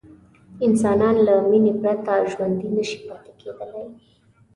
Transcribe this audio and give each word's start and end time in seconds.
انسانان 0.67 1.15
له 1.27 1.33
مینې 1.49 1.73
پرته 1.81 2.13
ژوندي 2.31 2.69
نه 2.75 2.83
شي 2.89 2.99
پاتې 3.07 3.31
کېدلی. 3.39 3.83